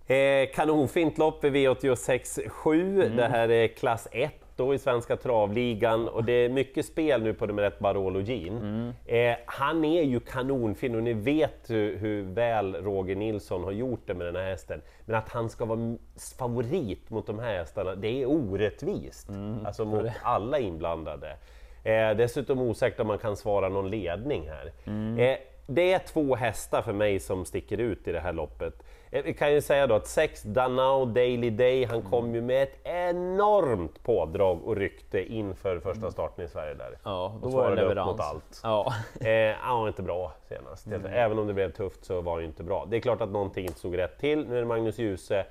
Eh, 0.07 0.55
kanonfint 0.55 1.19
lopp 1.19 1.45
i 1.45 1.51
V86 1.51 2.49
7. 2.49 3.03
Mm. 3.03 3.17
Det 3.17 3.29
här 3.29 3.51
är 3.51 3.69
klass 3.69 4.09
1 4.13 4.42
då 4.57 4.75
i 4.75 4.79
Svenska 4.79 5.17
travligan 5.17 6.09
och 6.09 6.25
det 6.25 6.33
är 6.33 6.49
mycket 6.49 6.87
spel 6.87 7.23
nu 7.23 7.35
på 7.35 7.47
nummer 7.47 7.63
ett 7.63 7.79
Barolo 7.79 8.21
Jean. 8.21 8.57
Mm. 8.57 8.93
Eh, 9.07 9.39
han 9.47 9.85
är 9.85 10.03
ju 10.03 10.21
kanonfin 10.21 10.95
och 10.95 11.03
ni 11.03 11.13
vet 11.13 11.71
hur, 11.71 11.97
hur, 11.97 12.23
väl 12.23 12.75
Roger 12.75 13.17
Nilsson 13.17 13.65
har 13.65 13.73
gjort 13.73 14.03
det 14.07 14.15
med 14.15 14.27
den 14.27 14.37
här 14.37 14.51
hästen. 14.51 14.83
Men 15.05 15.17
att 15.17 15.29
han 15.29 15.51
ska 15.51 15.65
vara 15.65 15.97
favorit 16.39 17.11
mot 17.11 17.27
de 17.27 17.39
här 17.39 17.57
hästarna, 17.57 17.95
det 17.95 18.23
är 18.23 18.27
orättvist. 18.27 19.29
Mm, 19.29 19.67
alltså 19.67 19.85
mot 19.85 20.07
alla 20.23 20.59
inblandade. 20.59 21.37
Eh, 21.85 22.11
dessutom 22.17 22.61
osäkert 22.61 23.01
om 23.01 23.07
man 23.07 23.19
kan 23.19 23.37
svara 23.37 23.69
någon 23.69 23.91
ledning 23.91 24.49
här. 24.49 24.73
Mm. 24.85 25.19
Eh, 25.19 25.37
det 25.67 25.93
är 25.93 25.99
två 25.99 26.35
hästar 26.35 26.83
för 26.83 26.93
mig 26.93 27.21
som 27.21 27.45
sticker 27.45 27.79
ut 27.79 28.09
i 28.09 28.13
det 28.13 28.21
här 28.21 28.33
loppet. 28.33 28.83
Eh, 29.11 29.25
vi 29.25 29.35
kan 29.35 29.53
ju 29.53 29.61
säga 29.61 29.87
då 29.87 29.95
att 29.95 30.07
6 30.07 30.43
Danao 30.43 31.05
Daily 31.05 31.51
Day, 31.51 31.85
han 31.85 32.03
kom 32.03 32.35
ju 32.35 32.41
med 32.41 32.63
ett 32.63 32.87
enormt 32.87 34.03
pådrag 34.03 34.65
och 34.65 34.77
rykte 34.77 35.33
inför 35.33 35.81
första 35.81 36.11
starten 36.11 36.45
i 36.45 36.49
Sverige 36.49 36.75
där. 36.75 36.99
Ja, 37.05 37.39
då 37.43 37.49
var 37.49 37.71
det 37.71 37.77
leverans. 37.77 38.11
Upp 38.11 38.17
mot 38.17 38.21
allt. 38.21 38.61
Ja. 38.63 38.95
Eh, 39.29 39.55
han 39.61 39.81
var 39.81 39.89
inte 39.89 40.03
bra 40.03 40.33
senast. 40.49 40.87
Mm. 40.87 41.07
Även 41.07 41.39
om 41.39 41.47
det 41.47 41.55
blev 41.55 41.73
tufft 41.73 42.05
så 42.05 42.21
var 42.21 42.39
det 42.39 42.45
inte 42.45 42.63
bra. 42.63 42.87
Det 42.91 42.97
är 42.97 43.01
klart 43.01 43.21
att 43.21 43.31
någonting 43.31 43.67
inte 43.67 43.79
stod 43.79 43.97
rätt 43.97 44.19
till. 44.19 44.49
Nu 44.49 44.57
är 44.57 44.61
det 44.61 44.67
Magnus 44.67 44.99
Djuse 44.99 45.45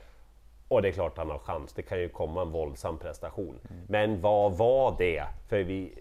och 0.67 0.81
det 0.81 0.87
är 0.87 0.91
klart 0.91 1.17
han 1.17 1.29
har 1.29 1.39
chans. 1.39 1.73
Det 1.73 1.81
kan 1.81 1.99
ju 1.99 2.09
komma 2.09 2.41
en 2.41 2.51
våldsam 2.51 2.97
prestation. 2.97 3.59
Mm. 3.69 3.81
Men 3.89 4.21
vad 4.21 4.57
var 4.57 4.95
det? 4.97 5.23
För 5.49 5.63
vi, 5.63 5.93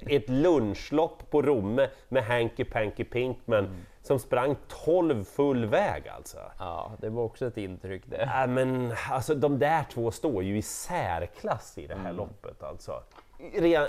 ett 0.00 0.28
lunchlopp 0.28 1.30
på 1.30 1.42
Romme 1.42 1.88
med 2.08 2.24
Hanky 2.24 2.64
Panky 2.64 3.04
Pinkman 3.04 3.58
mm. 3.58 3.76
som 4.02 4.18
sprang 4.18 4.56
12 4.84 5.24
full 5.24 5.66
väg 5.66 6.08
alltså. 6.08 6.38
Ja, 6.58 6.92
det 6.98 7.08
var 7.08 7.22
också 7.22 7.46
ett 7.46 7.56
intryck 7.56 8.02
det. 8.06 8.30
Ja, 8.34 8.46
men 8.46 8.92
alltså 9.10 9.34
de 9.34 9.58
där 9.58 9.84
två 9.92 10.10
står 10.10 10.42
ju 10.42 10.58
i 10.58 10.62
särklass 10.62 11.78
i 11.78 11.86
det 11.86 11.94
här 11.94 12.10
mm. 12.10 12.16
loppet 12.16 12.62
alltså. 12.62 13.02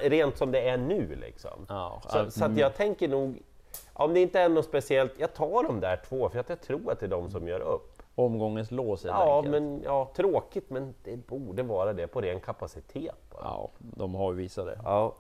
Rent, 0.02 0.38
som 0.38 0.52
det 0.52 0.70
är 0.70 0.78
nu 0.78 1.16
liksom. 1.16 1.66
Ja, 1.70 2.02
så, 2.10 2.18
mm. 2.18 2.32
så 2.32 2.46
att 2.46 2.58
jag 2.58 2.76
tänker 2.76 3.08
nog, 3.08 3.42
om 3.94 4.14
det 4.14 4.20
inte 4.20 4.40
är 4.40 4.50
något 4.50 4.66
speciellt, 4.66 5.14
jag 5.20 5.34
tar 5.34 5.64
de 5.64 5.80
där 5.80 6.02
två 6.10 6.30
för 6.30 6.40
att 6.40 6.50
jag 6.50 6.62
tror 6.62 6.92
att 6.92 7.00
det 7.00 7.06
är 7.06 7.10
de 7.10 7.30
som 7.30 7.48
gör 7.48 7.60
upp. 7.60 8.00
Omgångens 8.16 8.72
lås 8.72 9.06
ja, 9.06 9.38
enkelt. 9.38 9.52
men 9.52 9.82
ja, 9.84 10.12
tråkigt 10.16 10.70
men 10.70 10.94
det 11.04 11.28
borde 11.28 11.64
vara 11.64 11.94
det 11.94 12.08
på 12.08 12.22
ren 12.22 12.40
kapacitet. 12.40 13.16
Bara. 13.32 13.42
Ja, 13.44 13.70
de 13.80 14.16
har 14.16 14.32
ju 14.32 14.38
visat 14.38 14.66
det. 14.66 14.80
Ja. 14.84 15.16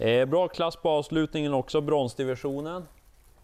Eh, 0.00 0.26
bra 0.26 0.48
klass 0.48 0.76
på 0.76 0.88
avslutningen 0.88 1.54
också, 1.54 1.80
bronsdivisionen. 1.80 2.88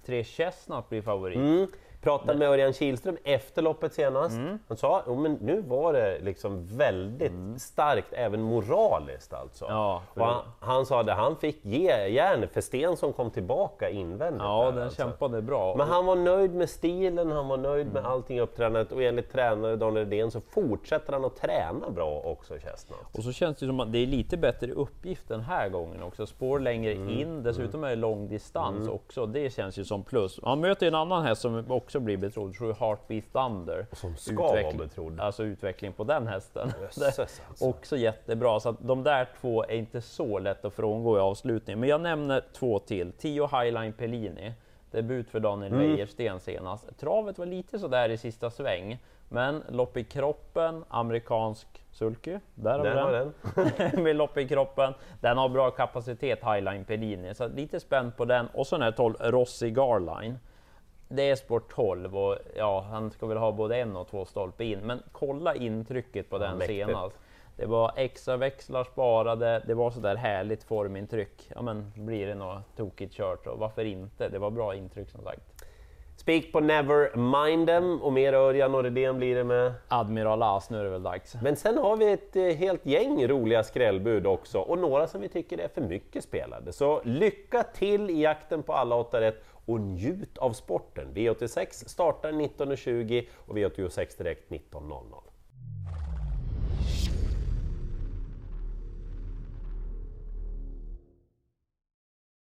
Tre 0.06 0.25
Chestnut 0.25 0.88
blir 0.88 1.02
favorit. 1.02 1.36
Mm 1.36 1.66
pratade 2.06 2.38
med 2.38 2.48
Örjan 2.48 2.72
Kihlström 2.72 3.16
efter 3.25 3.62
loppet 3.62 3.94
senast. 3.94 4.36
Mm. 4.36 4.58
Han 4.68 4.76
sa 4.76 4.98
att 4.98 5.18
men 5.18 5.32
nu 5.32 5.60
var 5.60 5.92
det 5.92 6.18
liksom 6.20 6.66
väldigt 6.76 7.30
mm. 7.30 7.58
starkt, 7.58 8.12
även 8.12 8.42
moraliskt 8.42 9.34
alltså. 9.34 9.64
Ja, 9.68 10.02
han, 10.14 10.42
han, 10.60 10.86
sa 10.86 11.00
att 11.00 11.08
han 11.08 11.36
fick 11.36 11.64
ge 11.64 12.08
järn 12.08 12.48
för 12.48 12.60
Sten 12.60 12.96
som 12.96 13.12
kom 13.12 13.30
tillbaka 13.30 13.90
invändigt. 13.90 14.42
Ja, 14.42 14.64
där, 14.64 14.72
den 14.72 14.82
alltså. 14.82 15.02
kämpade 15.02 15.42
bra. 15.42 15.75
Men 15.76 15.88
han 15.88 16.06
var 16.06 16.16
nöjd 16.16 16.54
med 16.54 16.70
stilen, 16.70 17.30
han 17.30 17.48
var 17.48 17.56
nöjd 17.56 17.86
med 17.86 18.00
mm. 18.00 18.12
allting 18.12 18.40
uppträdandet 18.40 18.92
och 18.92 19.02
enligt 19.02 19.32
tränare 19.32 19.76
Daniel 19.76 20.10
Redén 20.10 20.30
så 20.30 20.40
fortsätter 20.40 21.12
han 21.12 21.25
att 21.25 21.36
träna 21.36 21.90
bra 21.90 22.20
också 22.25 22.54
Chestnut. 22.58 22.98
Och 23.12 23.22
så 23.22 23.32
känns 23.32 23.58
det 23.58 23.66
som 23.66 23.80
att 23.80 23.92
det 23.92 23.98
är 23.98 24.06
lite 24.06 24.36
bättre 24.36 24.72
uppgift 24.72 25.28
den 25.28 25.40
här 25.40 25.68
gången 25.68 26.02
också. 26.02 26.26
Spår 26.26 26.60
längre 26.60 26.92
mm. 26.92 27.08
in, 27.08 27.42
dessutom 27.42 27.84
är 27.84 27.88
det 27.88 27.96
lång 27.96 28.28
distans 28.28 28.82
mm. 28.82 28.94
också. 28.94 29.26
Det 29.26 29.50
känns 29.50 29.78
ju 29.78 29.84
som 29.84 30.02
plus. 30.02 30.40
Han 30.42 30.60
möter 30.60 30.86
en 30.86 30.94
annan 30.94 31.22
häst 31.22 31.42
som 31.42 31.64
också 31.68 31.95
också 31.96 32.04
bli 32.04 32.16
betrodd, 32.16 32.54
jag 32.60 32.74
Heartbeat 32.74 33.32
Thunder. 33.32 33.86
Som 33.92 34.16
ska 34.16 34.32
Utveckling, 34.32 34.76
vara 34.78 34.86
betrodd. 34.86 35.20
Alltså 35.20 35.44
utveckling 35.44 35.92
på 35.92 36.04
den 36.04 36.26
hästen. 36.26 36.72
Jösses, 36.80 37.18
alltså. 37.18 37.42
Också 37.68 37.96
jättebra, 37.96 38.60
så 38.60 38.68
att 38.68 38.76
de 38.80 39.02
där 39.02 39.28
två 39.40 39.64
är 39.64 39.76
inte 39.76 40.00
så 40.00 40.38
lätt 40.38 40.64
att 40.64 40.74
frångå 40.74 41.16
i 41.16 41.20
avslutningen. 41.20 41.80
Men 41.80 41.88
jag 41.88 42.00
nämner 42.00 42.44
två 42.52 42.78
till. 42.78 43.12
Tio 43.12 43.46
Highline 43.46 43.92
Pellini, 43.92 44.52
debut 44.90 45.30
för 45.30 45.40
Daniel 45.40 45.72
mm. 45.72 45.90
Wäjersten 45.90 46.40
senast. 46.40 46.98
Travet 46.98 47.38
var 47.38 47.46
lite 47.46 47.78
sådär 47.78 48.08
i 48.08 48.16
sista 48.16 48.50
sväng, 48.50 48.98
men 49.28 49.62
lopp 49.68 49.96
i 49.96 50.04
kroppen, 50.04 50.84
amerikansk 50.88 51.66
sulky, 51.90 52.38
där 52.54 52.78
har 52.78 53.10
vi 53.10 53.18
den. 53.18 53.32
den. 53.92 54.02
med 54.04 54.16
lopp 54.16 54.38
i 54.38 54.48
kroppen. 54.48 54.94
Den 55.20 55.38
har 55.38 55.48
bra 55.48 55.70
kapacitet, 55.70 56.38
Highline 56.44 56.84
Pellini, 56.84 57.34
så 57.34 57.48
lite 57.48 57.80
spänd 57.80 58.16
på 58.16 58.24
den. 58.24 58.46
Och 58.46 58.66
så 58.66 58.76
den 58.76 58.82
här 58.82 58.92
12 58.92 59.14
Rossi 59.20 59.70
Garline 59.70 60.38
det 61.08 61.30
är 61.30 61.36
sport 61.36 61.75
12 61.75 62.16
och 62.16 62.36
ja, 62.56 62.86
han 62.90 63.10
ska 63.10 63.26
väl 63.26 63.38
ha 63.38 63.52
både 63.52 63.76
en 63.76 63.96
och 63.96 64.08
två 64.08 64.25
stolpe 64.25 64.64
in, 64.64 64.78
men 64.78 65.02
kolla 65.12 65.54
intrycket 65.54 66.30
på 66.30 66.38
den 66.38 66.58
Mäktigt. 66.58 66.86
senast. 66.86 67.16
Det 67.56 67.66
var 67.66 67.92
extra 67.96 68.36
växlar 68.36 68.84
sparade, 68.84 69.62
det 69.66 69.75
var 69.75 69.90
så 69.90 70.00
där 70.00 70.16
härligt 70.16 70.64
formintryck. 70.64 71.50
Ja 71.54 71.62
men 71.62 71.92
blir 71.94 72.26
det 72.26 72.34
något 72.34 72.76
tokigt 72.76 73.14
kört 73.14 73.46
och 73.46 73.58
varför 73.58 73.84
inte? 73.84 74.28
Det 74.28 74.38
var 74.38 74.50
bra 74.50 74.75
intryck 74.75 75.10
som 75.10 75.22
sagt. 75.22 75.40
Spik 76.16 76.52
på 76.52 76.60
Never 76.60 77.16
Mind 77.16 77.66
Them 77.66 78.02
och 78.02 78.12
mer 78.12 78.32
Örjan 78.32 78.75
och 78.75 78.82
Redén 78.82 79.16
blir 79.18 79.34
det 79.34 79.44
med? 79.44 79.72
Admiral 79.88 80.42
As, 80.42 80.70
nu 80.70 80.80
är 80.80 80.84
det 80.84 80.90
väl 80.90 81.02
dags. 81.02 81.36
Men 81.42 81.56
sen 81.56 81.78
har 81.78 81.96
vi 81.96 82.12
ett 82.12 82.36
eh, 82.36 82.44
helt 82.44 82.86
gäng 82.86 83.26
roliga 83.26 83.64
skrällbud 83.64 84.26
också 84.26 84.58
och 84.58 84.78
några 84.78 85.06
som 85.06 85.20
vi 85.20 85.28
tycker 85.28 85.58
är 85.58 85.68
för 85.68 85.80
mycket 85.80 86.25
spelade. 86.25 86.72
Så 86.72 87.00
lycka 87.04 87.62
till 87.62 88.10
i 88.10 88.22
jakten 88.22 88.62
på 88.62 88.72
alla 88.72 88.96
8 88.96 89.20
rätt 89.20 89.44
och 89.66 89.80
njut 89.80 90.38
av 90.38 90.52
sporten. 90.52 91.14
V86 91.14 91.88
startar 91.88 92.32
19.20 92.32 93.26
och 93.35 93.56
V86 93.56 94.18
direkt 94.18 94.50
19.00. 94.50 95.25